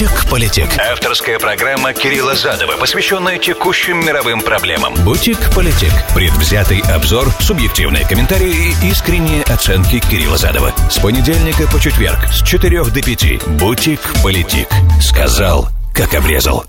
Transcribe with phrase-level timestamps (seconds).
[0.00, 0.70] «Бутик-политик».
[0.78, 4.94] Авторская программа Кирилла Задова, посвященная текущим мировым проблемам.
[5.04, 5.92] «Бутик-политик».
[6.14, 10.72] Предвзятый обзор, субъективные комментарии и искренние оценки Кирилла Задова.
[10.90, 13.46] С понедельника по четверг с 4 до 5.
[13.58, 14.68] «Бутик-политик».
[15.02, 16.64] Сказал, как обрезал.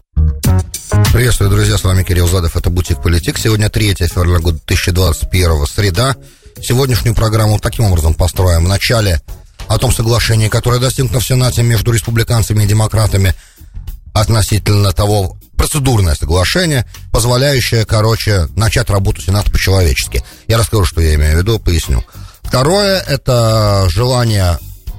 [1.13, 3.37] Приветствую, друзья, с вами Кирилл Задов, это «Бутик Политик».
[3.37, 6.17] Сегодня 3 февраля года 2021, среда.
[6.61, 8.65] Сегодняшнюю программу таким образом построим.
[8.65, 9.21] В начале
[9.67, 13.33] о том соглашении, которое достигнуто в Сенате между республиканцами и демократами
[14.13, 20.23] относительно того процедурное соглашение, позволяющее, короче, начать работу Сената по-человечески.
[20.47, 22.03] Я расскажу, что я имею в виду, поясню.
[22.41, 24.57] Второе– это желание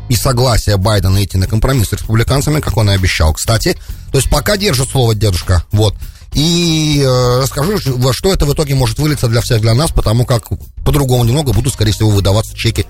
[0.08, 3.76] и согласие Байдена идти на компромисс с республиканцами, как он и обещал, кстати.
[4.12, 5.96] То есть пока держит слово дедушка, вот.
[6.32, 10.24] И э, расскажу, во что это в итоге может вылиться для всех, для нас, потому
[10.24, 10.48] как
[10.84, 12.86] по-другому немного будут, скорее всего, выдаваться чеки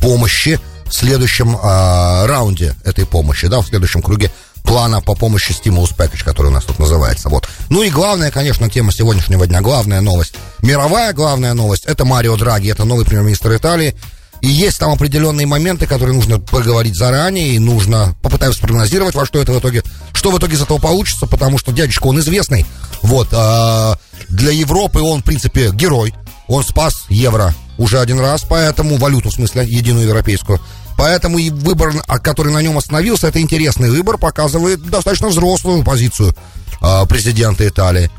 [0.00, 4.30] помощи в следующем э, раунде этой помощи, да, в следующем круге
[4.62, 7.28] плана по помощи Stimulus Package, который у нас тут называется.
[7.28, 7.48] Вот.
[7.68, 12.70] Ну и главная, конечно, тема сегодняшнего дня, главная новость, мировая главная новость, это Марио Драги,
[12.70, 13.94] это новый премьер-министр Италии.
[14.40, 19.38] И есть там определенные моменты, которые нужно поговорить заранее, и нужно попытаться спрогнозировать, во что
[19.38, 19.82] это в итоге,
[20.14, 22.64] что в итоге из этого получится, потому что дядечка, он известный.
[23.02, 23.98] Вот, а,
[24.30, 26.14] для Европы он, в принципе, герой.
[26.50, 30.60] Он спас евро уже один раз, поэтому валюту, в смысле, единую европейскую.
[30.98, 36.34] Поэтому и выбор, который на нем остановился, это интересный выбор, показывает достаточно взрослую позицию
[36.82, 38.10] э, президента Италии.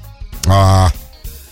[0.48, 0.92] А,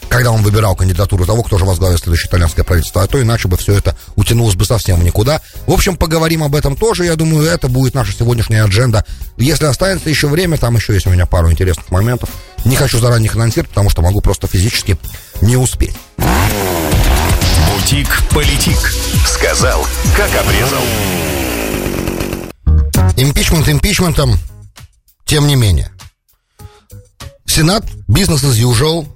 [0.09, 3.57] когда он выбирал кандидатуру того, кто же возглавит следующее итальянское правительство, а то иначе бы
[3.57, 5.41] все это утянулось бы совсем в никуда.
[5.67, 9.05] В общем, поговорим об этом тоже, я думаю, это будет наша сегодняшняя адженда.
[9.37, 12.29] Если останется еще время, там еще есть у меня пару интересных моментов.
[12.65, 14.97] Не хочу заранее анонсировать, потому что могу просто физически
[15.41, 15.95] не успеть.
[17.71, 18.93] Бутик-политик.
[19.27, 20.83] Сказал, как обрезал.
[23.15, 24.37] Импичмент импичментом,
[25.25, 25.91] тем не менее.
[27.45, 29.07] Сенат, бизнес as usual,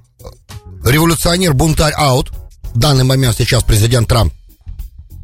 [0.84, 2.30] революционер, бунтарь аут.
[2.74, 4.32] В данный момент сейчас президент Трамп.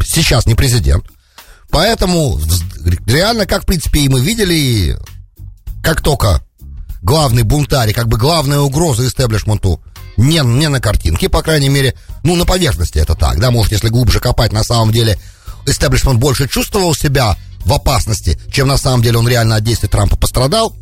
[0.04, 1.04] Сейчас не президент.
[1.70, 2.40] Поэтому
[3.06, 4.96] реально, как в принципе и мы видели,
[5.82, 6.42] как только
[7.02, 9.80] главный бунтарь, как бы главная угроза истеблишменту
[10.16, 13.88] не, не на картинке, по крайней мере, ну, на поверхности это так, да, может, если
[13.88, 15.18] глубже копать, на самом деле,
[15.66, 20.16] истеблишмент больше чувствовал себя в опасности, чем на самом деле он реально от действий Трампа
[20.16, 20.74] пострадал,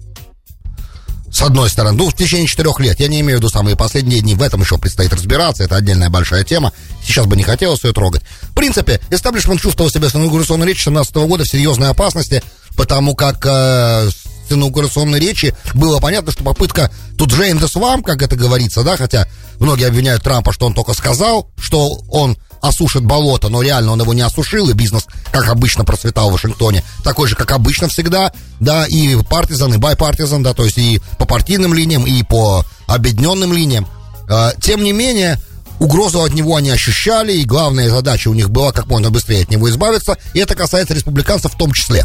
[1.31, 4.21] с одной стороны, ну, в течение четырех лет, я не имею в виду самые последние
[4.21, 6.73] дни, в этом еще предстоит разбираться, это отдельная большая тема,
[7.05, 8.23] сейчас бы не хотелось ее трогать.
[8.43, 12.43] В принципе, истеблишмент чувствовал себя с инаугурационной речи 17 года в серьезной опасности,
[12.77, 18.37] потому как э, с инаугурационной речи было понятно, что попытка тут Джейн Свам, как это
[18.37, 19.29] говорится, да, хотя
[19.59, 24.15] многие обвиняют Трампа, что он только сказал, что он осушит болото, но реально он его
[24.15, 28.87] не осушил, и бизнес, как обычно, процветал в Вашингтоне, такой же, как обычно всегда, да,
[28.87, 33.87] и партизан, и байпартизан, да, то есть и по партийным линиям, и по объединенным линиям.
[34.29, 35.41] А, тем не менее,
[35.79, 39.51] угрозу от него они ощущали, и главная задача у них была как можно быстрее от
[39.51, 42.05] него избавиться, и это касается республиканцев в том числе.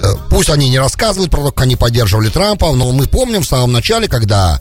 [0.00, 3.46] Э, пусть они не рассказывают про то, как они поддерживали Трампа, но мы помним в
[3.46, 4.60] самом начале, когда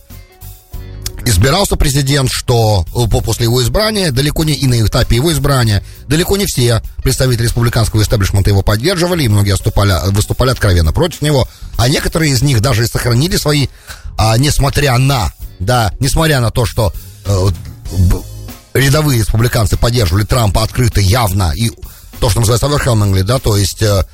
[1.25, 6.37] избирался президент, что э, после его избрания, далеко не и на этапе его избрания, далеко
[6.37, 11.87] не все представители республиканского истеблишмента его поддерживали, и многие выступали, выступали откровенно против него, а
[11.89, 13.67] некоторые из них даже и сохранили свои,
[14.17, 16.93] а, несмотря на, да, несмотря на то, что
[17.25, 17.47] э,
[18.73, 21.71] рядовые республиканцы поддерживали Трампа открыто, явно, и
[22.19, 24.05] то, что называется overwhelmingly, да, то есть э,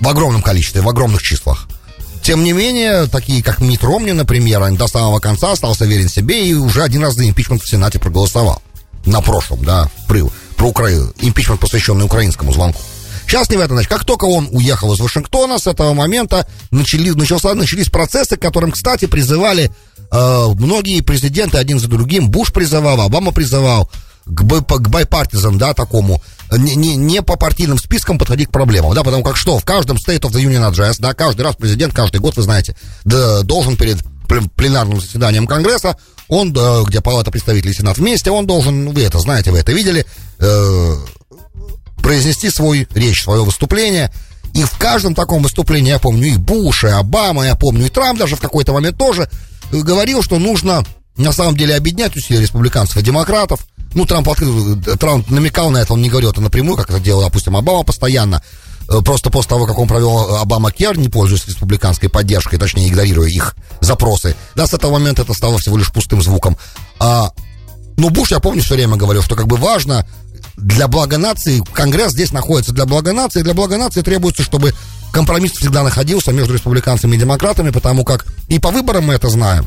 [0.00, 1.66] в огромном количестве, в огромных числах.
[2.28, 6.46] Тем не менее, такие как Мит Ромни, например, он до самого конца остался верен себе
[6.46, 8.60] и уже один раз за импичмент в Сенате проголосовал.
[9.06, 10.22] На прошлом, да, при,
[10.54, 11.10] про Украину.
[11.20, 12.82] Импичмент, посвященный украинскому звонку.
[13.26, 17.08] Сейчас не в этом, значит, как только он уехал из Вашингтона, с этого момента начали,
[17.12, 19.70] начался, начались процессы, к которым, кстати, призывали
[20.12, 22.28] э, многие президенты один за другим.
[22.28, 23.90] Буш призывал, Обама призывал,
[24.28, 26.22] к, к байпартизам, да, такому,
[26.56, 29.96] не, не, не по партийным спискам подходить к проблемам, да, потому как что, в каждом
[29.96, 33.76] State of the Union Address, да, каждый раз президент, каждый год, вы знаете, да, должен
[33.76, 33.98] перед
[34.56, 35.96] пленарным заседанием Конгресса,
[36.28, 39.72] он, да, где Палата представителей Сенат вместе, он должен, ну, вы это знаете, вы это
[39.72, 40.04] видели,
[40.38, 40.94] э,
[42.02, 44.12] произнести свой речь, свое выступление,
[44.54, 48.18] и в каждом таком выступлении, я помню, и Буш, и Обама, я помню, и Трамп
[48.18, 49.30] даже в какой-то момент тоже
[49.72, 50.84] э, говорил, что нужно
[51.16, 53.66] на самом деле объединять усилия республиканцев и демократов,
[53.98, 54.28] ну, Трамп,
[55.00, 58.40] Трамп намекал на это, он не говорил это напрямую, как это делал, допустим, Обама постоянно.
[58.88, 63.28] Э, просто после того, как он провел Обама Кер, не пользуясь республиканской поддержкой, точнее, игнорируя
[63.28, 66.56] их запросы, да, с этого момента это стало всего лишь пустым звуком.
[67.00, 67.32] А,
[67.96, 70.06] ну, Буш, я помню, все время говорил, что как бы важно
[70.56, 74.74] для блага нации, Конгресс здесь находится для блага нации, для блага нации требуется, чтобы
[75.12, 79.66] компромисс всегда находился между республиканцами и демократами, потому как и по выборам мы это знаем,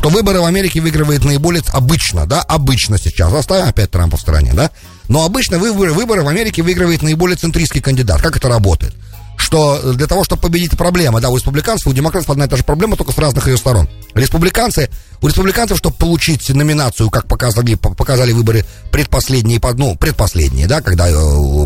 [0.00, 4.54] что выборы в Америке выигрывает наиболее обычно, да, обычно сейчас, оставим опять Трампа в стороне,
[4.54, 4.70] да,
[5.08, 8.22] но обычно выборы, выборы в Америке выигрывает наиболее центристский кандидат.
[8.22, 8.94] Как это работает?
[9.36, 12.64] Что для того, чтобы победить проблема, да, у республиканцев, у демократов одна и та же
[12.64, 13.90] проблема, только с разных ее сторон.
[14.14, 14.88] Республиканцы,
[15.20, 21.12] у республиканцев, чтобы получить номинацию, как показали, показали выборы предпоследние, ну, предпоследние, да, когда э,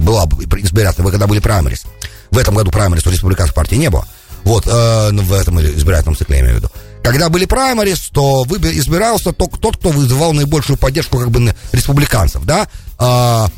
[0.00, 1.84] была избирательная, когда были праймерис.
[2.32, 4.08] В этом году праймерис у республиканской партии не было.
[4.42, 6.70] Вот, э, в этом избирательном цикле, я имею в виду.
[7.04, 12.66] Когда были праймерис, то избирался только тот, кто вызывал наибольшую поддержку как бы республиканцев, да.
[12.98, 13.48] А,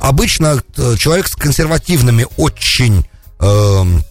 [0.00, 3.04] обычно э, человек с консервативными очень
[3.38, 4.02] эм,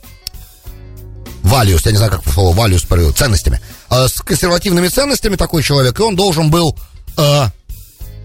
[1.41, 3.59] values, я не знаю, как слово values перевод, ценностями.
[3.89, 6.77] Э, с консервативными ценностями такой человек, и он должен был
[7.17, 7.47] э,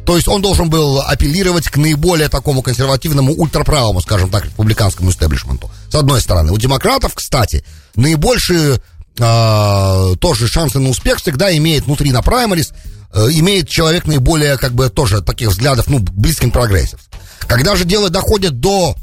[0.04, 5.70] то есть он должен был апеллировать к наиболее такому консервативному, ультраправому, скажем так, республиканскому истеблишменту.
[5.90, 6.52] С одной стороны.
[6.52, 7.64] У демократов, кстати,
[7.96, 8.82] наибольшие
[9.18, 12.72] э, тоже шансы на успех всегда имеет внутри на primaries,
[13.12, 16.98] э, имеет человек наиболее, как бы, тоже таких взглядов, ну, близким progressive.
[17.40, 18.96] Когда же дело доходит до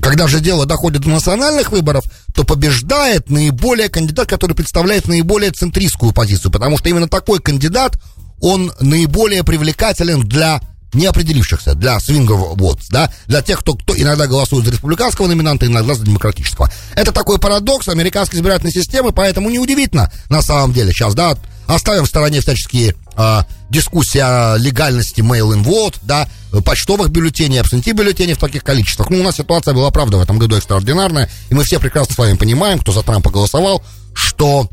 [0.00, 2.04] когда же дело доходит до национальных выборов,
[2.34, 7.98] то побеждает наиболее кандидат, который представляет наиболее центристскую позицию, потому что именно такой кандидат,
[8.40, 10.60] он наиболее привлекателен для
[10.94, 15.94] неопределившихся, для свингов вот, да, для тех, кто, кто иногда голосует за республиканского номинанта, иногда
[15.94, 16.70] за демократического.
[16.94, 21.36] Это такой парадокс американской избирательной системы, поэтому неудивительно, на самом деле, сейчас, да,
[21.66, 26.28] оставим в стороне всяческие э, дискуссии о легальности mail-in vote, да,
[26.64, 29.10] почтовых бюллетеней, абсенти бюллетеней в таких количествах.
[29.10, 32.18] Ну, у нас ситуация была, правда, в этом году экстраординарная, и мы все прекрасно с
[32.18, 33.82] вами понимаем, кто за Трампа голосовал,
[34.14, 34.68] что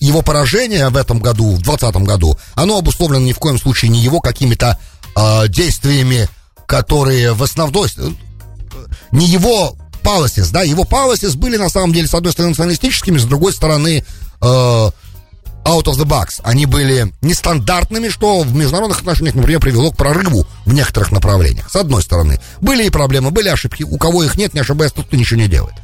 [0.00, 4.00] его поражение в этом году, в 2020 году, оно обусловлено ни в коем случае не
[4.00, 4.78] его какими-то
[5.16, 6.28] э, действиями,
[6.66, 7.84] которые в основном...
[7.84, 8.10] Э,
[9.10, 13.24] не его policies, да, его policies были на самом деле, с одной стороны, националистическими, с
[13.24, 14.04] другой стороны,
[14.40, 14.90] э,
[15.64, 16.40] out of the box.
[16.42, 21.70] Они были нестандартными, что в международных отношениях, например, привело к прорыву в некоторых направлениях.
[21.70, 23.82] С одной стороны, были и проблемы, были ошибки.
[23.82, 25.74] У кого их нет, не ошибаясь, тот, кто ничего не делает.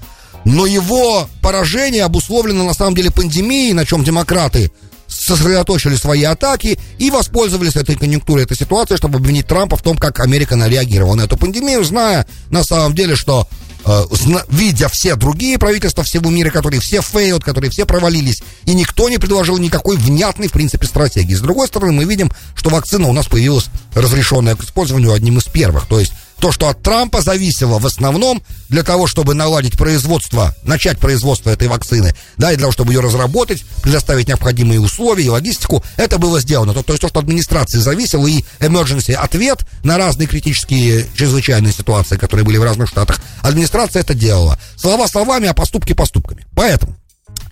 [0.45, 4.73] Но его поражение обусловлено на самом деле пандемией, на чем демократы
[5.09, 10.21] сосредоточили свои атаки и воспользовались этой конъюнктурой, этой ситуацией, чтобы обвинить Трампа в том, как
[10.21, 13.49] Америка реагировала на эту пандемию, зная на самом деле, что
[13.85, 14.03] э,
[14.51, 19.19] видя все другие правительства всего мира, которые все фейлят, которые все провалились, и никто не
[19.19, 21.35] предложил никакой внятной, в принципе, стратегии.
[21.35, 25.45] С другой стороны, мы видим, что вакцина у нас появилась разрешенная к использованию одним из
[25.45, 25.87] первых.
[25.87, 30.99] То есть то, что от Трампа зависело в основном для того, чтобы наладить производство, начать
[30.99, 35.83] производство этой вакцины, да, и для того, чтобы ее разработать, предоставить необходимые условия и логистику,
[35.97, 36.75] это было сделано.
[36.75, 42.17] То, то есть то, что администрации зависело, и emergency ответ на разные критические чрезвычайные ситуации,
[42.17, 44.59] которые были в разных штатах, администрация это делала.
[44.77, 46.47] Слова словами, а поступки поступками.
[46.55, 46.97] Поэтому,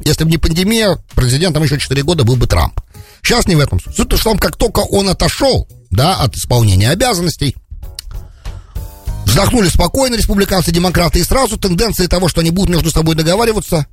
[0.01, 2.81] если бы не пандемия, президентом еще 4 года был бы Трамп.
[3.23, 3.97] Сейчас не в этом суть.
[3.97, 7.57] Суть в том, как только он отошел, да, от исполнения обязанностей,
[9.37, 13.85] Вздохнули спокойно республиканцы, демократы, и сразу тенденции того, что они будут между собой договариваться,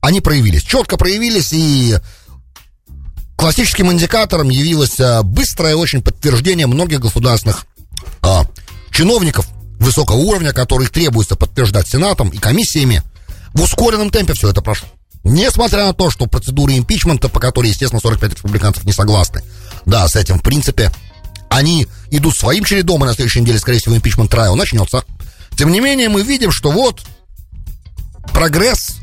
[0.00, 0.64] они проявились.
[0.64, 1.96] Четко проявились, и
[3.36, 7.66] классическим индикатором явилось а, быстрое очень подтверждение многих государственных
[8.20, 8.44] а,
[8.90, 9.46] чиновников
[9.78, 13.04] высокого уровня, которых требуется подтверждать Сенатом и комиссиями.
[13.54, 14.88] В ускоренном темпе все это прошло.
[15.22, 19.44] Несмотря на то, что процедура импичмента, по которой, естественно, 45 республиканцев не согласны,
[19.86, 20.90] да, с этим, в принципе,
[21.50, 25.04] они идут своим чередом, и на следующей неделе, скорее всего, импичмент трайл начнется.
[25.56, 27.02] Тем не менее, мы видим, что вот
[28.32, 28.96] прогресс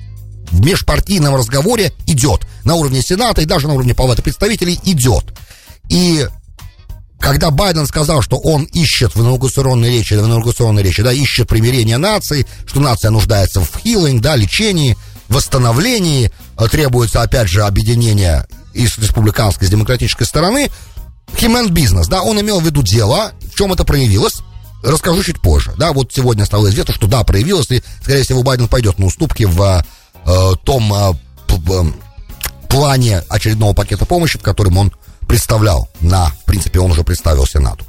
[0.50, 2.48] в межпартийном разговоре идет.
[2.64, 5.26] На уровне Сената и даже на уровне Палаты представителей идет.
[5.90, 6.26] И
[7.20, 11.98] когда Байден сказал, что он ищет в инаугурационной речи, в инаугурационной речи, да, ищет примирение
[11.98, 16.32] нации, что нация нуждается в хилинг, да, лечении, восстановлении,
[16.72, 20.70] требуется, опять же, объединение и с республиканской, с демократической стороны,
[21.36, 24.42] He бизнес, да, он имел в виду дело, в чем это проявилось,
[24.84, 25.74] расскажу чуть позже.
[25.78, 29.44] Да, вот сегодня стало известно, что да, проявилось, и, скорее всего, Байден пойдет на уступки
[29.44, 29.84] в
[30.26, 31.14] э, том э,
[32.70, 34.94] плане очередного пакета помощи, в котором он
[35.28, 37.86] представлял на, в принципе, он уже представил Сенату.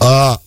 [0.00, 0.38] А,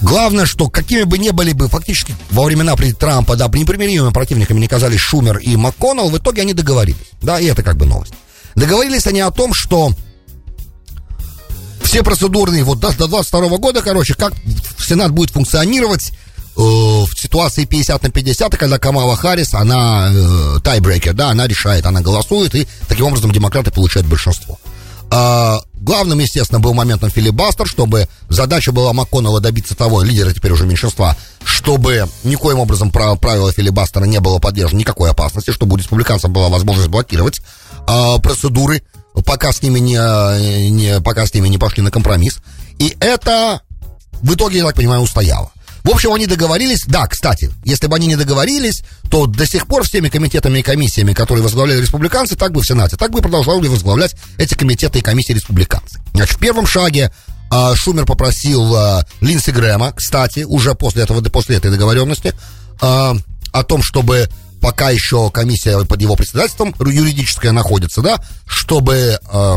[0.00, 4.60] Главное, что какими бы ни были бы фактически во времена при Трампа, да, непримиримыми противниками
[4.60, 7.10] не казались Шумер и МакКоннелл, в итоге они договорились.
[7.20, 8.14] Да, и это как бы новость.
[8.54, 9.92] Договорились они о том, что
[11.82, 14.34] все процедурные, вот до, до 22 года, короче, как
[14.78, 16.14] Сенат будет функционировать э,
[16.56, 22.00] в ситуации 50 на 50, когда Камала Харрис, она э, тайбрекер, да, она решает, она
[22.00, 24.58] голосует, и таким образом демократы получают большинство.
[25.10, 30.66] А, главным, естественно, был моментом филибастер, чтобы задача была МакКоннелла добиться того, лидера теперь уже
[30.66, 36.48] меньшинства, чтобы никоим образом правила филибастера не было подвержено никакой опасности, чтобы у республиканцев была
[36.48, 37.40] возможность блокировать
[37.86, 38.82] а, процедуры,
[39.24, 42.38] пока с ними не, не, пока с ними не пошли на компромисс.
[42.78, 43.62] И это
[44.20, 45.50] в итоге, я так понимаю, устояло.
[45.88, 46.84] В общем, они договорились.
[46.86, 51.14] Да, кстати, если бы они не договорились, то до сих пор всеми комитетами и комиссиями,
[51.14, 55.32] которые возглавляли республиканцы, так бы в Сенате, так бы продолжали возглавлять эти комитеты и комиссии
[55.32, 55.98] республиканцы.
[56.12, 57.10] Значит, в первом шаге
[57.50, 62.34] а, Шумер попросил а, Линдси Грэма, кстати, уже после этого, после этой договоренности,
[62.82, 63.16] а,
[63.52, 64.28] о том, чтобы
[64.60, 69.56] пока еще комиссия под его председательством юридическая находится, да, чтобы а,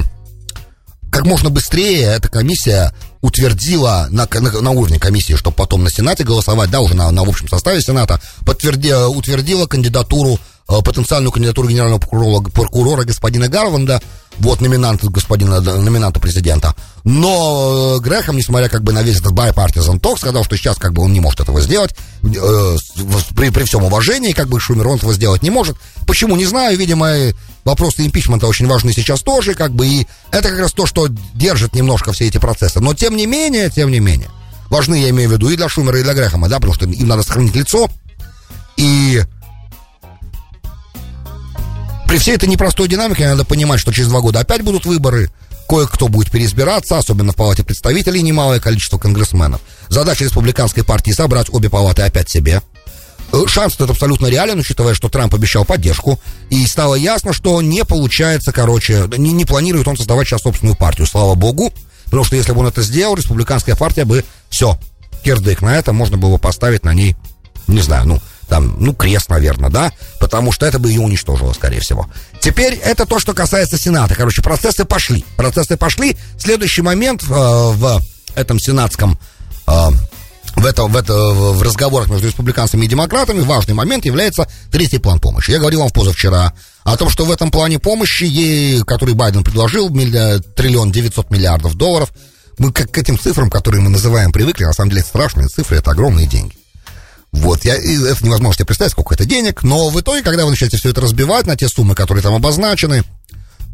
[1.11, 6.23] как можно быстрее эта комиссия утвердила на, на, на уровне комиссии, чтобы потом на Сенате
[6.23, 11.99] голосовать, да, уже на, на общем составе Сената, подтверди, утвердила кандидатуру, э, потенциальную кандидатуру генерального
[11.99, 14.01] прокурора, прокурора господина Гарванда,
[14.39, 16.73] вот номинант господина, номинанта президента.
[17.03, 20.93] Но э, Грехом, несмотря как бы на весь этот bipartisan ток, сказал, что сейчас как
[20.93, 22.77] бы он не может этого сделать, э,
[23.35, 25.77] при, при всем уважении, как бы Шумер, он этого сделать не может.
[26.07, 27.13] Почему, не знаю, видимо,
[27.63, 31.75] вопросы импичмента очень важны сейчас тоже, как бы, и это как раз то, что держит
[31.75, 32.79] немножко все эти процессы.
[32.79, 34.29] Но тем не менее, тем не менее,
[34.69, 37.07] важны, я имею в виду, и для Шумера, и для Грехома, да, потому что им
[37.07, 37.89] надо сохранить лицо,
[38.77, 39.21] и
[42.07, 45.31] при всей этой непростой динамике надо понимать, что через два года опять будут выборы,
[45.69, 49.61] кое-кто будет переизбираться, особенно в Палате представителей немалое количество конгрессменов.
[49.87, 52.61] Задача республиканской партии собрать обе палаты опять себе.
[53.47, 56.19] Шанс тут абсолютно реален, учитывая, что Трамп обещал поддержку.
[56.49, 61.07] И стало ясно, что не получается, короче, не, не планирует он создавать сейчас собственную партию,
[61.07, 61.71] слава богу.
[62.05, 64.77] Потому что если бы он это сделал, республиканская партия бы все,
[65.23, 67.15] кирдык на это, можно было поставить на ней,
[67.67, 71.79] не знаю, ну, там, ну, крест, наверное, да, потому что это бы ее уничтожило, скорее
[71.79, 72.07] всего.
[72.41, 74.13] Теперь это то, что касается Сената.
[74.13, 75.23] Короче, процессы пошли.
[75.37, 76.17] Процессы пошли.
[76.37, 78.01] Следующий момент э, в
[78.35, 79.17] этом сенатском
[79.67, 79.71] э,
[80.61, 85.19] в, это, в, это, в разговорах между республиканцами и демократами важный момент является третий план
[85.19, 85.51] помощи.
[85.51, 86.53] Я говорил вам позавчера
[86.83, 91.75] о том, что в этом плане помощи, ей, который Байден предложил, милли, триллион девятьсот миллиардов
[91.75, 92.13] долларов,
[92.59, 95.91] мы как к этим цифрам, которые мы называем, привыкли, на самом деле страшные цифры, это
[95.91, 96.55] огромные деньги.
[97.31, 100.77] Вот, я, это невозможно себе представить, сколько это денег, но в итоге, когда вы начинаете
[100.77, 103.03] все это разбивать на те суммы, которые там обозначены,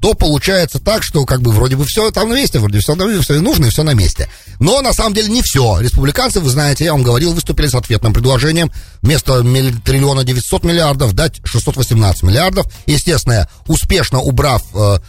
[0.02, 3.42] то получается так, что как бы вроде бы все там на месте, вроде все, все
[3.42, 4.30] нужно и все на месте.
[4.60, 5.80] Но на самом деле не все.
[5.80, 9.42] Республиканцы, вы знаете, я вам говорил, выступили с ответным предложением вместо
[9.84, 12.68] триллиона 900 миллиардов дать 618 миллиардов.
[12.86, 15.00] Естественно, успешно убрав э,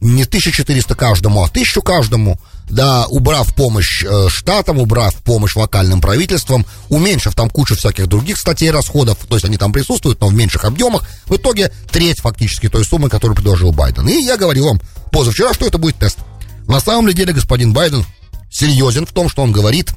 [0.00, 2.38] не 1400 каждому, а 1000 каждому,
[2.70, 8.70] да, убрав помощь э, штатам, убрав помощь локальным правительствам, уменьшив там кучу всяких других статей
[8.70, 12.84] расходов, то есть они там присутствуют, но в меньших объемах, в итоге треть фактически той
[12.84, 14.06] суммы, которую предложил Байден.
[14.08, 16.18] И я говорил вам позавчера, что это будет тест.
[16.66, 18.04] На самом деле господин Байден
[18.50, 19.92] серьезен в том, что он говорит,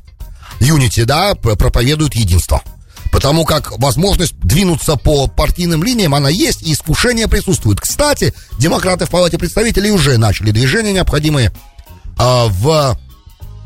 [0.59, 2.61] Unity, да, проповедует единство.
[3.11, 7.81] Потому как возможность двинуться по партийным линиям, она есть, и искушение присутствует.
[7.81, 11.51] Кстати, демократы в Палате представителей уже начали движения необходимые
[12.21, 12.97] а, в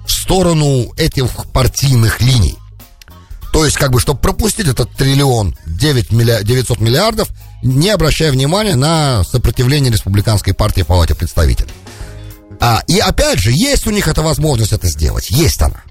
[0.08, 2.56] сторону этих партийных линий.
[3.52, 6.40] То есть, как бы, чтобы пропустить этот триллион 9 милли...
[6.42, 7.28] 900 миллиардов,
[7.64, 11.70] не обращая внимания на сопротивление республиканской партии в Палате представителей.
[12.62, 15.30] А, и опять же, есть у них эта возможность это сделать.
[15.30, 15.84] Есть она.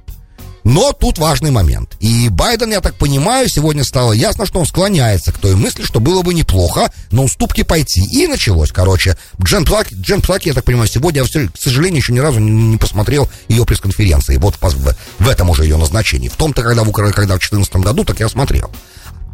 [0.64, 1.97] Но тут важный момент.
[2.00, 6.00] И Байден, я так понимаю, сегодня стало ясно, что он склоняется к той мысли, что
[6.00, 8.02] было бы неплохо на уступки пойти.
[8.02, 9.16] И началось, короче.
[9.42, 12.50] Джен Плаки, Джен Плаки, я так понимаю, сегодня, я, к сожалению, еще ни разу не,
[12.50, 14.38] не посмотрел ее пресс-конференции.
[14.38, 16.28] Вот в, в этом уже ее назначении.
[16.28, 18.71] В том-то, когда в, когда в 2014 году, так я смотрел.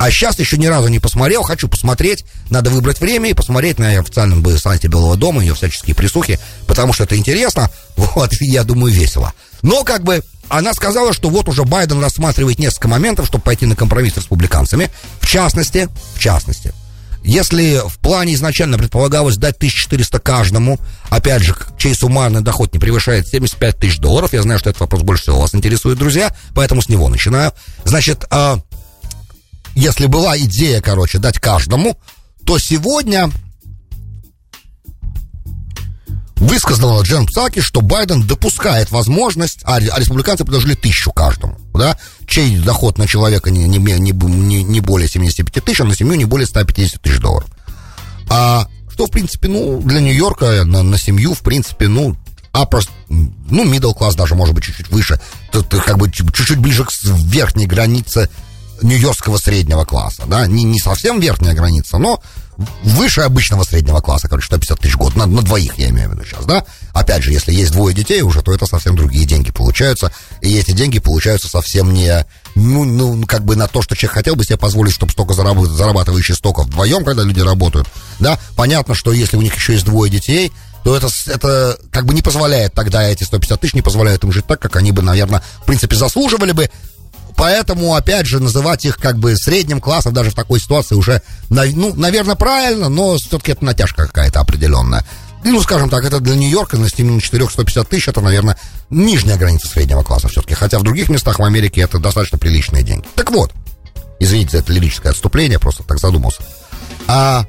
[0.00, 2.24] А сейчас еще ни разу не посмотрел, хочу посмотреть.
[2.48, 7.04] Надо выбрать время и посмотреть на официальном сайте Белого дома, ее всяческие присухи, потому что
[7.04, 9.34] это интересно, вот, я думаю, весело.
[9.60, 13.76] Но как бы она сказала, что вот уже Байден рассматривает несколько моментов, чтобы пойти на
[13.76, 14.88] компромисс с республиканцами.
[15.20, 16.72] В частности, в частности,
[17.22, 20.80] если в плане изначально предполагалось дать 1400 каждому,
[21.10, 25.02] опять же, чей суммарный доход не превышает 75 тысяч долларов, я знаю, что этот вопрос
[25.02, 27.52] больше всего вас интересует, друзья, поэтому с него начинаю.
[27.84, 28.56] Значит, э,
[29.74, 31.98] если была идея, короче, дать каждому,
[32.44, 33.30] то сегодня
[36.36, 42.56] высказала Джен Псаки, что Байден допускает возможность, а, а республиканцы предложили тысячу каждому, да, чей
[42.56, 46.46] доход на человека не, не, не, не более 75 тысяч, а на семью не более
[46.46, 47.48] 150 тысяч долларов.
[48.28, 52.16] А что, в принципе, ну, для Нью-Йорка на, на семью, в принципе, ну,
[52.52, 55.20] а просто, ну, middle класс даже, может быть, чуть-чуть выше,
[55.52, 58.28] тут как бы чуть-чуть ближе к верхней границе
[58.82, 62.22] нью-йоркского среднего класса, да, не, не совсем верхняя граница, но
[62.82, 66.12] выше обычного среднего класса, короче, 150 тысяч в год, на, на двоих я имею в
[66.12, 66.64] виду сейчас, да?
[66.92, 70.72] Опять же, если есть двое детей уже, то это совсем другие деньги получаются, и эти
[70.72, 74.58] деньги получаются совсем не, ну, ну как бы на то, что человек хотел бы себе
[74.58, 78.38] позволить, чтобы столько зарабатывать, зарабатывающий столько вдвоем, когда люди работают, да?
[78.56, 80.52] Понятно, что если у них еще есть двое детей,
[80.84, 84.46] то это, это как бы не позволяет тогда эти 150 тысяч, не позволяют им жить
[84.46, 86.70] так, как они бы, наверное, в принципе, заслуживали бы.
[87.40, 91.94] Поэтому, опять же, называть их как бы средним классом даже в такой ситуации уже, ну,
[91.94, 95.06] наверное, правильно, но все-таки это натяжка какая-то определенная.
[95.42, 98.58] Ну, скажем так, это для Нью-Йорка на стиме 4-150 тысяч, это, наверное,
[98.90, 100.52] нижняя граница среднего класса все-таки.
[100.52, 103.06] Хотя в других местах в Америке это достаточно приличные деньги.
[103.14, 103.54] Так вот,
[104.18, 106.42] извините за это лирическое отступление, просто так задумался.
[107.06, 107.46] А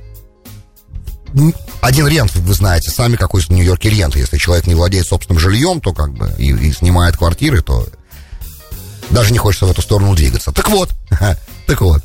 [1.82, 4.16] один рент, вы знаете сами, какой в Нью-Йорке рент.
[4.16, 7.86] Если человек не владеет собственным жильем, то как бы и, и снимает квартиры, то
[9.12, 10.52] даже не хочется в эту сторону двигаться.
[10.52, 10.90] Так вот,
[11.68, 12.04] так вот.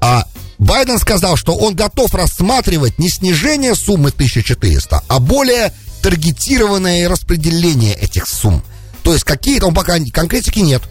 [0.00, 0.24] А
[0.58, 5.72] Байден сказал, что он готов рассматривать не снижение суммы 1400, а более
[6.02, 8.62] таргетированное распределение этих сумм.
[9.02, 10.82] То есть какие-то, он пока конкретики нет,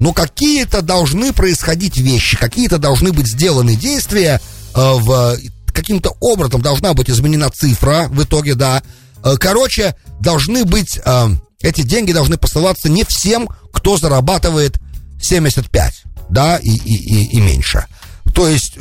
[0.00, 4.40] но какие-то должны происходить вещи, какие-то должны быть сделаны действия
[4.74, 5.36] э, в
[5.72, 8.82] каким-то образом должна быть изменена цифра в итоге, да.
[9.24, 11.26] Э, короче, должны быть, э,
[11.64, 14.78] эти деньги должны посылаться не всем, кто зарабатывает
[15.20, 17.86] 75, да, и, и, и, и меньше.
[18.34, 18.74] То есть,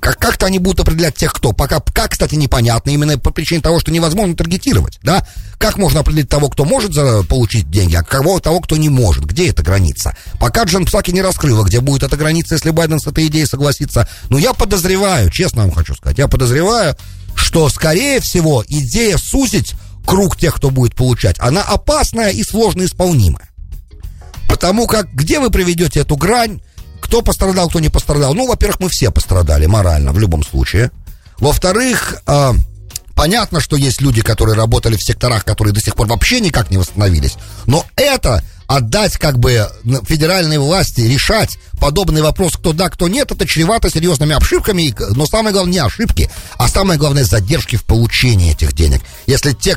[0.00, 1.52] как- как-то они будут определять тех, кто.
[1.52, 5.26] Пока, как, кстати, непонятно, именно по причине того, что невозможно таргетировать, да.
[5.58, 9.24] Как можно определить того, кто может за, получить деньги, а кого, того, кто не может?
[9.24, 10.16] Где эта граница?
[10.40, 14.08] Пока Джен Псаки не раскрыла, где будет эта граница, если Байден с этой идеей согласится.
[14.30, 16.96] Но я подозреваю, честно вам хочу сказать, я подозреваю,
[17.34, 19.74] что, скорее всего, идея сузить
[20.06, 23.50] круг тех, кто будет получать, она опасная и сложно исполнимая.
[24.48, 26.60] Потому как где вы приведете эту грань,
[27.00, 28.34] кто пострадал, кто не пострадал?
[28.34, 30.90] Ну, во-первых, мы все пострадали морально в любом случае.
[31.38, 32.52] Во-вторых, э,
[33.14, 36.78] понятно, что есть люди, которые работали в секторах, которые до сих пор вообще никак не
[36.78, 37.36] восстановились.
[37.66, 39.68] Но это отдать как бы
[40.06, 45.52] федеральной власти решать подобный вопрос, кто да, кто нет, это чревато серьезными ошибками, но самое
[45.52, 49.02] главное не ошибки, а самое главное задержки в получении этих денег.
[49.26, 49.76] Если те,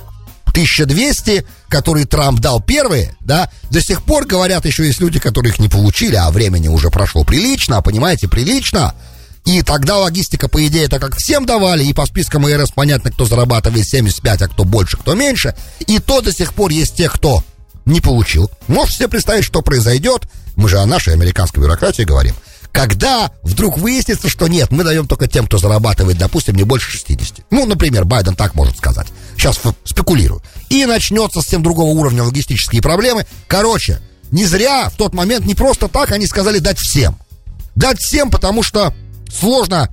[0.50, 5.60] 1200, которые Трамп дал первые, да, до сих пор, говорят, еще есть люди, которые их
[5.60, 8.94] не получили, а времени уже прошло прилично, понимаете, прилично.
[9.46, 13.26] И тогда логистика, по идее, это как всем давали, и по спискам ИРС понятно, кто
[13.26, 15.56] зарабатывает 75, а кто больше, кто меньше.
[15.88, 17.44] И то до сих пор есть те, кто
[17.86, 18.52] не получил.
[18.68, 20.24] Можете себе представить, что произойдет.
[20.56, 22.36] Мы же о нашей американской бюрократии говорим.
[22.72, 27.46] Когда вдруг выяснится, что нет, мы даем только тем, кто зарабатывает, допустим, не больше 60.
[27.50, 29.08] Ну, например, Байден так может сказать.
[29.36, 30.42] Сейчас спекулирую.
[30.70, 33.26] И начнется совсем другого уровня логистические проблемы.
[33.48, 34.02] Короче,
[34.32, 37.18] не зря в тот момент не просто так они сказали дать всем.
[37.76, 38.94] Дать всем, потому что
[39.32, 39.90] сложно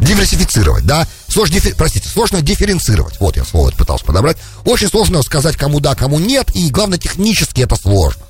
[0.00, 5.56] диверсифицировать, да, сложно, дифи, простите, сложно дифференцировать, вот я слово пытался подобрать, очень сложно сказать,
[5.56, 8.22] кому да, кому нет, и главное, технически это сложно.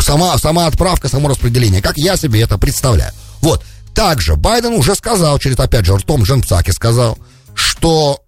[0.00, 3.12] Сама, сама отправка, само распределение, как я себе это представляю.
[3.40, 3.62] Вот,
[3.94, 7.18] также Байден уже сказал, через, опять же, ртом Джен Псаки сказал,
[7.54, 8.20] что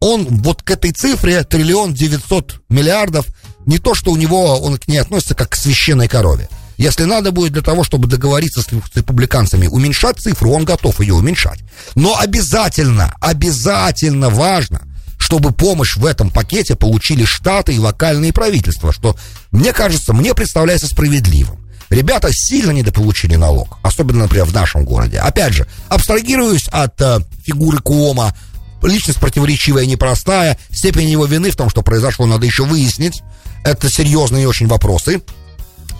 [0.00, 3.26] он вот к этой цифре, триллион девятьсот миллиардов,
[3.66, 6.48] не то, что у него, он к ней относится как к священной корове.
[6.76, 11.60] Если надо будет для того, чтобы договориться с, республиканцами, уменьшать цифру, он готов ее уменьшать.
[11.94, 14.82] Но обязательно, обязательно важно,
[15.18, 19.16] чтобы помощь в этом пакете получили штаты и локальные правительства, что,
[19.50, 21.58] мне кажется, мне представляется справедливым.
[21.90, 25.18] Ребята сильно недополучили налог, особенно, например, в нашем городе.
[25.18, 28.34] Опять же, абстрагируюсь от э, фигуры Куома,
[28.82, 33.22] личность противоречивая, непростая, степень его вины в том, что произошло, надо еще выяснить.
[33.62, 35.22] Это серьезные очень вопросы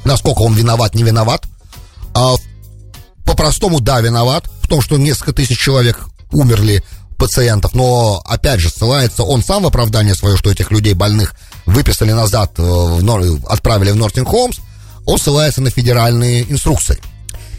[0.05, 1.45] насколько он виноват, не виноват.
[2.15, 2.35] А,
[3.25, 6.83] по-простому, да, виноват в том, что несколько тысяч человек умерли
[7.17, 11.35] пациентов, но, опять же, ссылается он сам в оправдание свое, что этих людей больных
[11.67, 14.59] выписали назад, э, в отправили в Нортинг Холмс,
[15.07, 17.01] он ссылается на федеральные инструкции.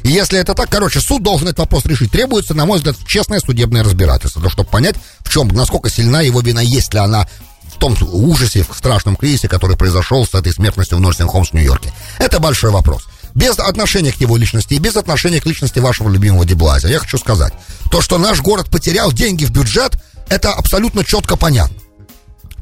[0.04, 2.12] И если это так, короче, суд должен этот вопрос решить.
[2.12, 6.60] Требуется, на мой взгляд, честное судебное разбирательство, чтобы понять, в чем, насколько сильна его вина,
[6.60, 7.26] есть ли она
[7.74, 11.54] в том ужасе, в страшном кризисе, который произошел с этой смертностью в Норсинг Холмс в
[11.54, 11.94] Нью-Йорке.
[12.20, 13.04] Это большой вопрос.
[13.34, 16.88] Без отношения к его личности и без отношения к личности вашего любимого Деблаза.
[16.88, 17.54] Я хочу сказать,
[17.92, 19.98] то, что наш город потерял деньги в бюджет,
[20.30, 21.76] это абсолютно четко понятно.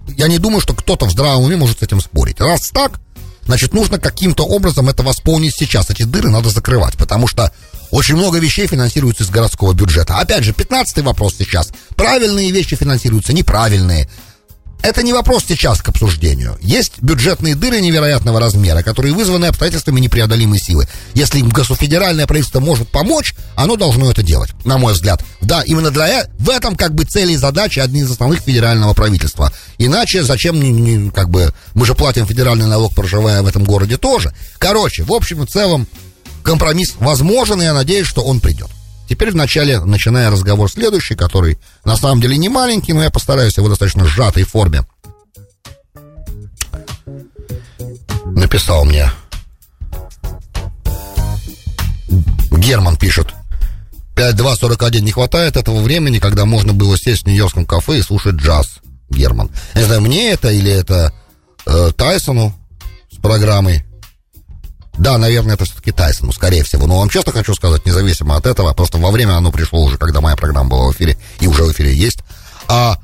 [0.08, 2.40] Я не думаю, что кто-то в здравом уме может с этим спорить.
[2.40, 3.00] Раз так,
[3.46, 5.90] значит, нужно каким-то образом это восполнить сейчас.
[5.90, 7.52] Эти дыры надо закрывать, потому что
[7.92, 10.18] очень много вещей финансируются из городского бюджета.
[10.18, 11.72] Опять же, пятнадцатый вопрос сейчас.
[11.96, 14.10] Правильные вещи финансируются, неправильные
[14.84, 16.58] это не вопрос сейчас к обсуждению.
[16.62, 20.88] Есть бюджетные дыры невероятного размера, которые вызваны обстоятельствами непреодолимой силы.
[21.14, 25.24] Если госуфедеральное правительство может помочь, оно должно это делать, на мой взгляд.
[25.42, 29.54] Да, именно для в этом как бы цели и задачи одни из основных федерального правительства.
[29.78, 34.34] Иначе зачем, как бы, мы же платим федеральный налог, проживая в этом городе тоже.
[34.58, 35.88] Короче, в общем и целом,
[36.44, 38.70] компромисс возможен, и я надеюсь, что он придет.
[39.12, 43.68] Теперь вначале, начиная разговор следующий, который на самом деле не маленький, но я постараюсь его
[43.68, 44.86] достаточно сжатой форме.
[48.28, 49.12] Написал мне.
[52.52, 53.28] Герман пишет.
[54.16, 58.80] 5.2.41 не хватает этого времени, когда можно было сесть в нью-йоркском кафе и слушать джаз.
[59.10, 59.52] Герман.
[59.74, 61.14] Знаю, мне это или это
[61.66, 62.56] э, Тайсону
[63.12, 63.84] с программой
[64.98, 66.86] да, наверное, это все-таки Тайсон, ну, скорее всего.
[66.86, 70.22] Но вам честно хочу сказать, независимо от этого, просто во время оно пришло уже, когда
[70.22, 72.20] моя программа была в эфире, и уже в эфире есть.
[72.68, 73.00] А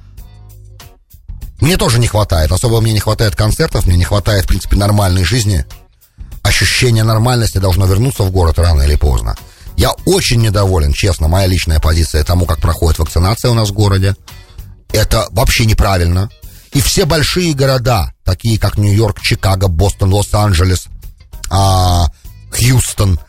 [1.59, 2.51] мне тоже не хватает.
[2.51, 5.65] Особо мне не хватает концертов, мне не хватает, в принципе, нормальной жизни.
[6.43, 9.35] Ощущение нормальности должно вернуться в город рано или поздно.
[9.75, 14.15] Я очень недоволен, честно, моя личная позиция тому, как проходит вакцинация у нас в городе.
[14.91, 16.29] Это вообще неправильно.
[16.73, 20.87] И все большие города, такие как Нью-Йорк, Чикаго, Бостон, Лос-Анджелес,
[21.49, 22.07] а,
[22.51, 23.19] Хьюстон,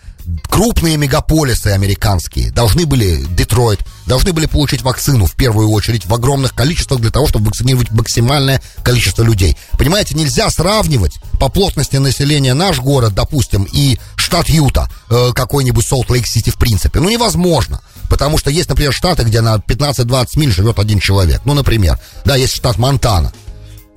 [0.49, 6.55] крупные мегаполисы американские должны были, Детройт, должны были получить вакцину в первую очередь в огромных
[6.55, 9.57] количествах для того, чтобы вакцинировать максимальное количество людей.
[9.79, 16.51] Понимаете, нельзя сравнивать по плотности населения наш город, допустим, и штат Юта, э, какой-нибудь Солт-Лейк-Сити
[16.51, 17.01] в принципе.
[17.01, 17.81] Ну, невозможно.
[18.11, 21.43] Потому что есть, например, штаты, где на 15-20 миль живет один человек.
[21.45, 23.33] Ну, например, да, есть штат Монтана.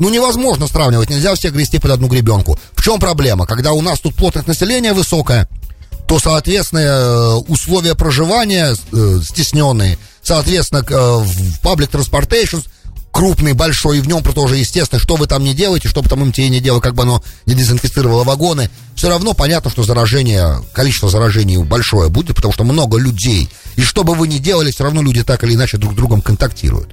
[0.01, 2.57] Ну, невозможно сравнивать, нельзя всех грести под одну гребенку.
[2.73, 3.45] В чем проблема?
[3.45, 5.47] Когда у нас тут плотность населения высокая,
[6.07, 12.65] то, соответственно, э, условия проживания э, стесненные, соответственно, э, в public transportation
[13.11, 16.27] крупный, большой, и в нем тоже, естественно, что вы там не делаете, что бы там
[16.27, 21.09] МТИ не делал, как бы оно не дезинфицировало вагоны, все равно понятно, что заражение, количество
[21.09, 23.51] заражений большое будет, потому что много людей.
[23.75, 26.23] И что бы вы ни делали, все равно люди так или иначе друг с другом
[26.23, 26.89] контактируют.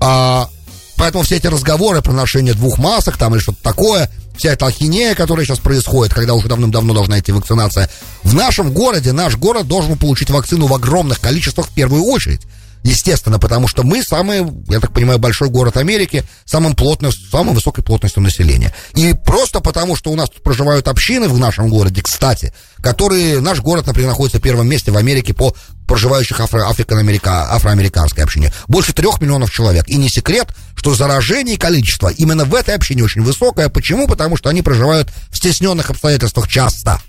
[0.00, 0.48] А
[0.96, 5.14] Поэтому все эти разговоры про ношение двух масок там или что-то такое, вся эта ахинея,
[5.14, 7.90] которая сейчас происходит, когда уже давным-давно должна идти вакцинация,
[8.22, 12.42] в нашем городе, наш город должен получить вакцину в огромных количествах в первую очередь.
[12.82, 17.84] Естественно, потому что мы самый, я так понимаю, большой город Америки, самым плотным, самой высокой
[17.84, 18.74] плотностью населения.
[18.94, 23.60] И просто потому, что у нас тут проживают общины в нашем городе, кстати, которые, наш
[23.60, 25.54] город, например, находится в первом месте в Америке по
[25.86, 28.52] проживающих афро, афроамериканской общине.
[28.66, 29.88] Больше трех миллионов человек.
[29.88, 33.68] И не секрет, что заражение количество именно в этой общине очень высокое.
[33.68, 34.08] Почему?
[34.08, 37.00] Потому что они проживают в стесненных обстоятельствах часто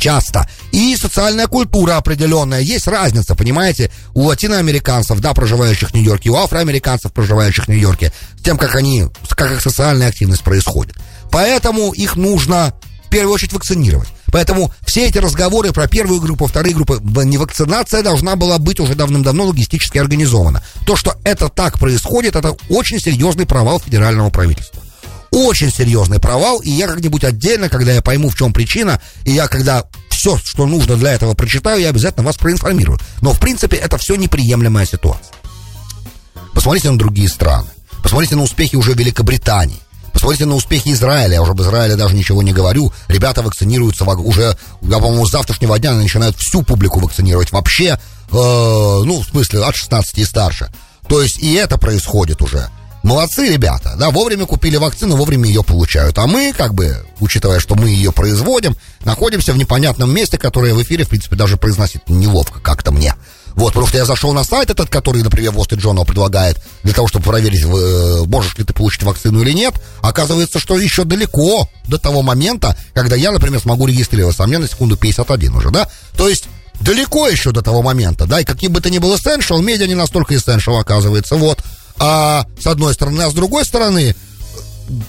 [0.00, 0.48] часто.
[0.72, 2.60] И социальная культура определенная.
[2.60, 8.42] Есть разница, понимаете, у латиноамериканцев, да, проживающих в Нью-Йорке, у афроамериканцев, проживающих в Нью-Йорке, с
[8.42, 10.96] тем, как они, как их социальная активность происходит.
[11.30, 12.74] Поэтому их нужно
[13.06, 14.08] в первую очередь вакцинировать.
[14.32, 18.94] Поэтому все эти разговоры про первую группу, вторую группу, не вакцинация должна была быть уже
[18.94, 20.62] давным-давно логистически организована.
[20.86, 24.80] То, что это так происходит, это очень серьезный провал федерального правительства
[25.30, 29.48] очень серьезный провал, и я как-нибудь отдельно, когда я пойму, в чем причина, и я
[29.48, 32.98] когда все, что нужно для этого прочитаю, я обязательно вас проинформирую.
[33.22, 35.34] Но, в принципе, это все неприемлемая ситуация.
[36.52, 37.68] Посмотрите на другие страны.
[38.02, 39.80] Посмотрите на успехи уже Великобритании.
[40.12, 41.34] Посмотрите на успехи Израиля.
[41.34, 42.92] Я уже об Израиле даже ничего не говорю.
[43.08, 47.52] Ребята вакцинируются уже, я, по-моему, с завтрашнего дня начинают всю публику вакцинировать.
[47.52, 47.98] Вообще, э,
[48.30, 50.70] ну, в смысле, от 16 и старше.
[51.08, 52.68] То есть и это происходит уже.
[53.02, 56.18] Молодцы ребята, да, вовремя купили вакцину, вовремя ее получают.
[56.18, 60.82] А мы, как бы, учитывая, что мы ее производим, находимся в непонятном месте, которое в
[60.82, 63.14] эфире, в принципе, даже произносить неловко как-то мне.
[63.54, 67.08] Вот, что я зашел на сайт этот, который, например, Wall Street Journal предлагает, для того,
[67.08, 69.74] чтобы проверить, э, можешь ли ты получить вакцину или нет.
[70.02, 74.44] Оказывается, что еще далеко до того момента, когда я, например, смогу регистрироваться.
[74.44, 75.88] А мне на секунду 51 уже, да?
[76.16, 76.44] То есть
[76.80, 79.94] далеко еще до того момента, да, и каким бы то ни был essential, медиа не
[79.94, 81.62] настолько essential оказывается, вот
[81.98, 84.14] а, с одной стороны, а с другой стороны,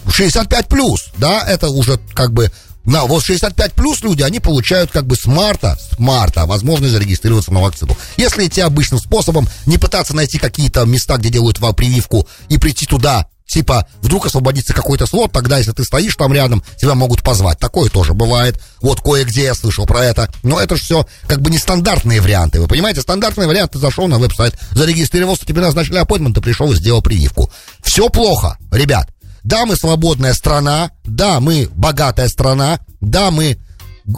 [0.10, 2.52] 65 плюс, да, это уже как бы
[2.86, 7.54] на, вот 65 плюс люди, они получают как бы с марта, с марта возможность зарегистрироваться
[7.54, 7.96] на вакцину.
[8.18, 13.28] Если идти обычным способом, не пытаться найти какие-то места, где делают прививку, и прийти туда
[13.52, 17.60] Типа, вдруг освободится какой-то слот, тогда, если ты стоишь там рядом, тебя могут позвать.
[17.60, 18.62] Такое тоже бывает.
[18.82, 20.30] Вот кое-где я слышал про это.
[20.42, 22.62] Но это же все как бы нестандартные варианты.
[22.62, 26.78] Вы понимаете, стандартный вариант, ты зашел на веб-сайт, зарегистрировался, тебе назначили аппоинтмент, ты пришел и
[26.78, 27.52] сделал прививку.
[27.84, 29.10] Все плохо, ребят.
[29.44, 33.58] Да, мы свободная страна, да, мы богатая страна, да, мы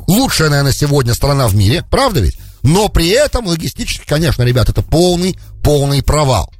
[0.08, 2.38] лучшая, наверное, сегодня страна в мире, правда ведь?
[2.62, 6.54] Но при этом логистически, конечно, ребят, это полный, полный провал.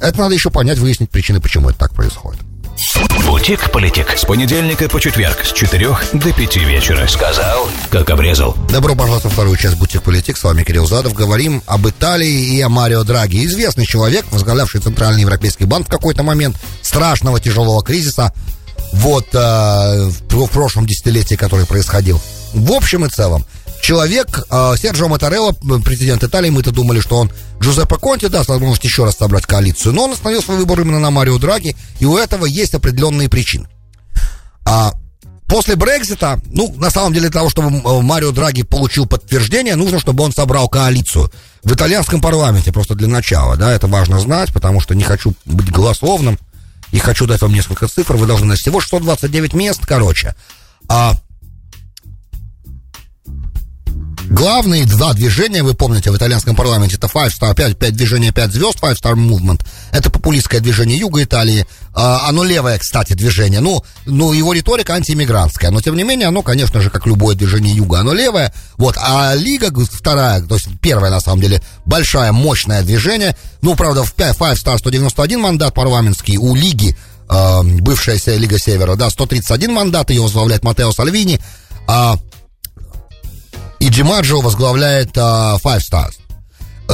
[0.00, 2.40] Это надо еще понять, выяснить причины, почему это так происходит.
[3.26, 4.16] Бутик-политик.
[4.16, 7.06] С понедельника по четверг с 4 до 5 вечера.
[7.06, 8.54] Сказал, как обрезал.
[8.70, 10.36] Добро пожаловать во вторую часть Бутик-политик.
[10.36, 11.14] С вами Кирилл Задов.
[11.14, 13.44] Говорим об Италии и о Марио Драги.
[13.46, 18.32] Известный человек, возглавлявший Центральный Европейский банк в какой-то момент страшного тяжелого кризиса.
[18.92, 22.20] Вот э, в, в прошлом десятилетии, который происходил.
[22.52, 23.44] В общем и целом,
[23.86, 25.52] человек, э, Серджио Матарелло,
[25.84, 30.04] президент Италии, мы-то думали, что он Джузеппе Конти даст возможность еще раз собрать коалицию, но
[30.06, 33.68] он остановил свой выбор именно на Марио Драги, и у этого есть определенные причины.
[34.64, 34.92] А
[35.46, 37.70] после Брекзита, ну, на самом деле, для того, чтобы
[38.02, 41.30] Марио Драги получил подтверждение, нужно, чтобы он собрал коалицию.
[41.62, 45.70] В итальянском парламенте, просто для начала, да, это важно знать, потому что не хочу быть
[45.70, 46.40] голословным,
[46.90, 50.34] и хочу дать вам несколько цифр, вы должны знать, всего 629 мест, короче,
[50.88, 51.16] а
[54.28, 58.52] Главные два движения, вы помните, в итальянском парламенте, это Five Star, 5, 5 движения, 5
[58.52, 59.64] звезд, Five Star Movement.
[59.92, 61.64] Это популистское движение Юга Италии.
[61.94, 63.60] А, оно левое, кстати, движение.
[63.60, 65.70] Ну, ну, его риторика антииммигрантская.
[65.70, 68.52] Но, тем не менее, оно, конечно же, как любое движение Юга, оно левое.
[68.78, 68.96] Вот.
[68.98, 73.36] А Лига, вторая, то есть первая, на самом деле, большая, мощное движение.
[73.62, 76.36] Ну, правда, в 5, Five Star 191 мандат парламентский.
[76.36, 76.96] У Лиги,
[77.30, 80.10] э, бывшая Лига Севера, да, 131 мандат.
[80.10, 81.40] Ее возглавляет Матео Сальвини.
[81.88, 82.16] А
[83.96, 86.16] Джимаджо возглавляет uh, Five Stars.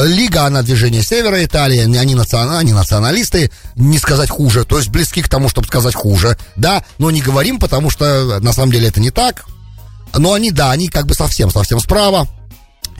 [0.04, 2.52] Лига, она движение Севера Италии, они, национ...
[2.52, 7.10] они националисты, не сказать хуже, то есть близки к тому, чтобы сказать хуже, да, но
[7.10, 9.46] не говорим, потому что на самом деле это не так,
[10.16, 12.28] но они, да, они как бы совсем-совсем справа,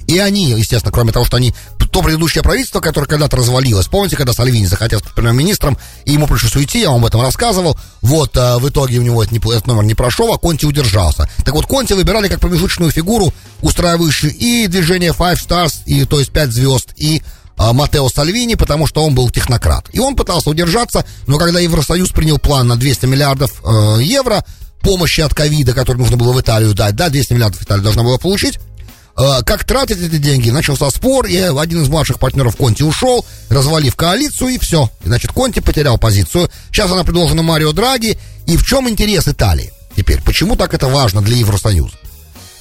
[0.09, 1.55] и они, естественно, кроме того, что они
[1.93, 5.77] то предыдущее правительство, которое когда-то развалилось, помните, когда Сальвини захотел стать премьер-министром,
[6.07, 9.23] и ему пришлось уйти, я вам об этом рассказывал, вот, а, в итоге у него
[9.23, 11.29] этот, этот номер не прошел, а Конти удержался.
[11.45, 16.33] Так вот, Конти выбирали как промежуточную фигуру, устраивающую и движение Five Stars, и, то есть
[16.33, 17.23] 5 звезд, и
[17.59, 19.91] а, Матео Сальвини, потому что он был технократ.
[19.93, 24.43] И он пытался удержаться, но когда Евросоюз принял план на 200 миллиардов э, евро
[24.81, 28.17] помощи от ковида, который нужно было в Италию дать, да, 200 миллиардов Италия должна была
[28.17, 28.72] получить, Э,
[29.15, 30.51] как тратить эти деньги?
[30.51, 34.91] Начался спор, и один из младших партнеров Конти ушел, развалив коалицию, и все.
[35.05, 36.51] Значит, Конти потерял позицию.
[36.71, 38.19] Сейчас она предложена Марио Драги.
[38.47, 40.21] И в чем интерес Италии теперь?
[40.23, 41.95] Почему так это важно для Евросоюза?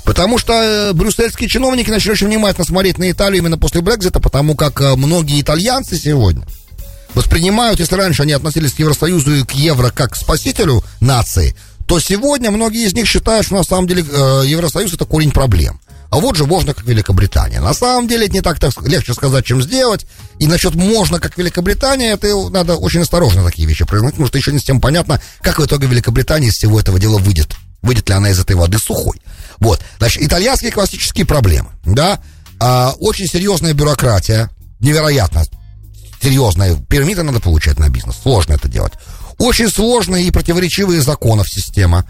[0.03, 4.55] Потому что э, брюссельские чиновники начали очень внимательно смотреть на Италию именно после Брекзита, потому
[4.55, 6.45] как э, многие итальянцы сегодня
[7.13, 11.55] воспринимают, если раньше они относились к Евросоюзу и к евро как к спасителю нации,
[11.87, 15.79] то сегодня многие из них считают, что на самом деле Евросоюз это корень проблем.
[16.11, 17.61] А вот же можно, как Великобритания.
[17.61, 20.05] На самом деле это не так, так легче сказать, чем сделать.
[20.39, 24.51] И насчет можно, как Великобритания, это надо очень осторожно такие вещи произносить, потому что еще
[24.51, 27.55] не с тем понятно, как в итоге Великобритания из всего этого дела выйдет.
[27.81, 29.21] Выйдет ли она из этой воды сухой.
[29.59, 29.81] Вот.
[29.99, 32.21] Значит, итальянские классические проблемы, да,
[32.59, 35.45] а, очень серьезная бюрократия, невероятно
[36.21, 36.75] серьезная.
[36.75, 38.15] Пермиты надо получать на бизнес.
[38.21, 38.93] Сложно это делать.
[39.37, 42.05] Очень сложные и противоречивые законов система.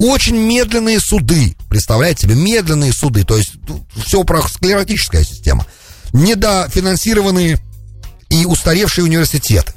[0.00, 3.52] Очень медленные суды, представляете себе, медленные суды, то есть
[3.94, 5.66] все про склеротическая система.
[6.14, 7.60] Недофинансированные
[8.30, 9.74] и устаревшие университеты.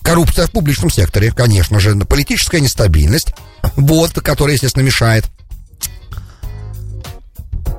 [0.00, 3.34] Коррупция в публичном секторе, конечно же, политическая нестабильность,
[3.76, 5.26] вот, которая, естественно, мешает.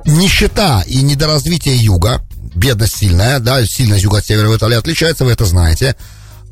[0.04, 2.24] Нищета и недоразвитие юга,
[2.54, 5.96] бедность сильная, да, сильность юга от севера в Италии отличается, вы это знаете.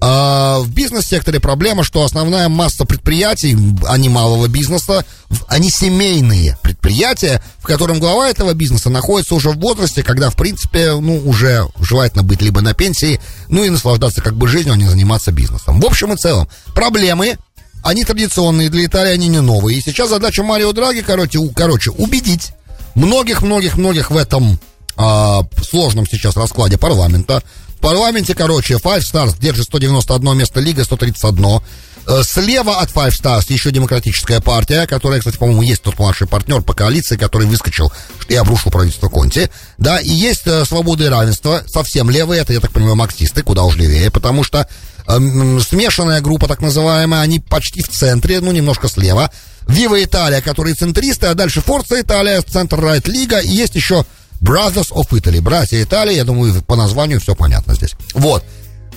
[0.02, 5.04] А, в бизнес-секторе проблема, что основная масса предприятий, они малого бизнеса,
[5.46, 10.94] они семейные предприятия, в котором глава этого бизнеса находится уже в возрасте, когда, в принципе,
[10.94, 14.88] ну, уже желательно быть либо на пенсии, ну и наслаждаться как бы жизнью, а не
[14.88, 15.80] заниматься бизнесом.
[15.80, 17.36] В общем и целом, проблемы,
[17.82, 19.78] они традиционные для Италии, они не новые.
[19.78, 22.52] И сейчас задача Марио Драги, короче, у, короче убедить
[22.94, 24.58] многих-многих-многих в этом
[24.96, 27.42] а, сложном сейчас раскладе парламента,
[27.80, 31.60] парламенте, короче, Five Stars держит 191 место, Лига 131.
[32.06, 36.62] Э, слева от Five Stars еще демократическая партия, которая, кстати, по-моему, есть тот младший партнер
[36.62, 37.92] по коалиции, который выскочил
[38.28, 39.50] и обрушил правительство Конти.
[39.78, 43.64] Да, и есть э, свобода и равенство, совсем левые, это, я так понимаю, марксисты, куда
[43.64, 44.66] уж левее, потому что
[45.06, 49.30] э, смешанная группа, так называемая, они почти в центре, ну, немножко слева.
[49.68, 54.04] Вива Италия, которые центристы, а дальше Форца Италия, Центр Райт Лига, и есть еще
[54.40, 57.94] Brothers of Italy, братья Италии, я думаю, по названию все понятно здесь.
[58.14, 58.44] Вот.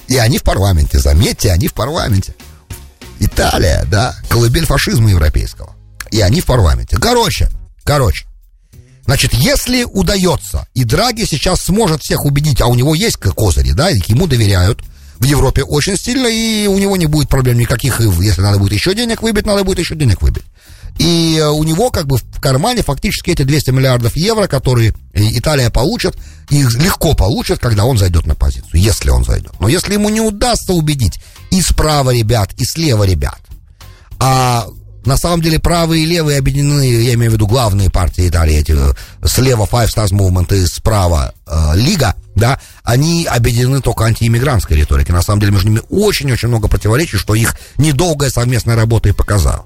[0.08, 2.36] И они в парламенте, заметьте, они в парламенте.
[3.20, 5.76] Италия, да, колыбель фашизма европейского.
[6.12, 6.98] И они в парламенте.
[6.98, 7.50] Короче,
[7.84, 8.26] короче.
[9.06, 13.90] Значит, если удается, и Драги сейчас сможет всех убедить, а у него есть козыри, да,
[13.90, 14.82] ему доверяют,
[15.20, 18.96] в Европе очень сильно, и у него не будет проблем никаких, если надо будет еще
[18.96, 20.44] денег выбить, надо будет еще денег выбить.
[21.00, 25.70] И э, у него как бы в кармане фактически эти 200 миллиардов евро, которые Италия
[25.70, 26.16] получит,
[26.50, 29.54] их легко получит, когда он зайдет на позицию, если он зайдет.
[29.60, 31.20] Но если ему не удастся убедить
[31.52, 33.40] и справа ребят, и слева ребят,
[34.20, 34.68] а
[35.06, 38.72] на самом деле правые и левые объединены, я имею в виду главные партии Италии, эти
[38.72, 38.94] э,
[39.26, 45.14] слева Five Stars Movement и справа э, Лига, да, они объединены только антииммигрантской риторикой.
[45.14, 49.66] На самом деле между ними очень-очень много противоречий, что их недолгая совместная работа и показала.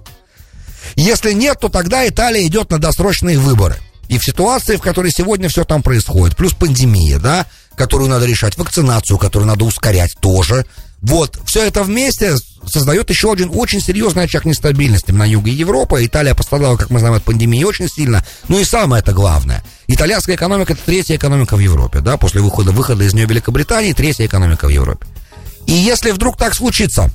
[0.98, 3.78] Если нет, то тогда Италия идет на досрочные выборы.
[4.10, 8.58] И в ситуации, в которой сегодня все там происходит, плюс пандемия, да, которую надо решать,
[8.58, 10.66] вакцинацию, которую надо ускорять тоже,
[11.02, 16.04] вот, все это вместе создает еще один очень серьезный очаг нестабильности на юге Европы.
[16.04, 18.26] Италия пострадала, как мы знаем, от пандемии очень сильно.
[18.48, 19.64] Ну и самое это главное.
[19.86, 24.26] Итальянская экономика это третья экономика в Европе, да, после выхода, выхода из нее Великобритании, третья
[24.26, 25.06] экономика в Европе.
[25.68, 27.12] И если вдруг так случится,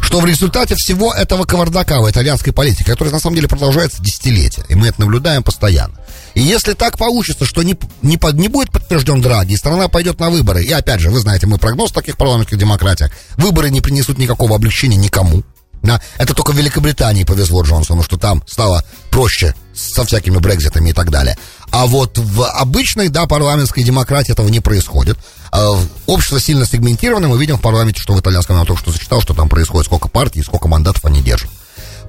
[0.00, 4.64] что в результате всего этого кавардака в итальянской политике, который на самом деле продолжается десятилетия,
[4.68, 5.94] и мы это наблюдаем постоянно,
[6.34, 10.18] и если так получится, что не, не, под, не будет подтвержден Драги, и страна пойдет
[10.20, 13.80] на выборы, и опять же, вы знаете, мы прогноз в таких парламентских демократиях, выборы не
[13.80, 15.42] принесут никакого облегчения никому,
[15.82, 20.92] да, это только в Великобритании повезло Джонсону, что там стало проще со всякими брекзитами и
[20.92, 21.38] так далее.
[21.70, 25.18] А вот в обычной, да, парламентской демократии этого не происходит.
[25.52, 29.20] А общество сильно сегментировано, мы видим в парламенте, что в итальянском я только что зачитал,
[29.20, 31.50] что там происходит, сколько партий, сколько мандатов они держат.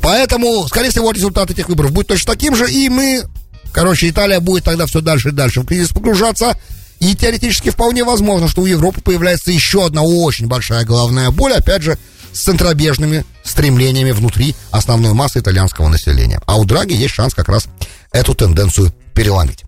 [0.02, 3.24] Поэтому, скорее всего, результат этих выборов будет точно таким же, и мы,
[3.72, 6.58] короче, Италия будет тогда все дальше и дальше в кризис погружаться,
[7.00, 11.82] и теоретически вполне возможно, что у Европы появляется еще одна очень большая головная боль, опять
[11.82, 11.98] же,
[12.32, 16.42] с центробежными стремлениями внутри основной массы итальянского населения.
[16.46, 17.66] А у Драги есть шанс как раз
[18.12, 19.66] эту тенденцию переломить.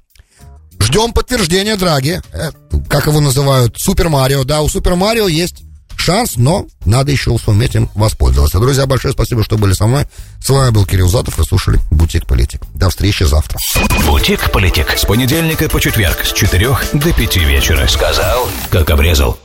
[0.83, 2.51] Ждем подтверждения Драги, э,
[2.89, 4.43] как его называют, Супер Марио.
[4.43, 5.63] Да, у Супер Марио есть
[5.95, 8.59] шанс, но надо еще суметь им воспользоваться.
[8.59, 10.05] Друзья, большое спасибо, что были со мной.
[10.43, 12.61] С вами был Кирилл Затов, вы слушали «Бутик Политик».
[12.73, 13.59] До встречи завтра.
[14.05, 17.87] «Бутик Политик» с понедельника по четверг с 4 до 5 вечера.
[17.87, 19.39] Сказал, как обрезал.